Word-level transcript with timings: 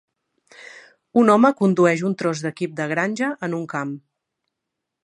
Un 1.23 1.29
home 1.33 1.51
condueix 1.59 2.03
un 2.09 2.17
tros 2.23 2.43
d'equip 2.47 2.75
de 2.81 2.89
granja 2.95 3.31
en 3.49 3.59
un 3.61 3.71
camp. 3.77 3.95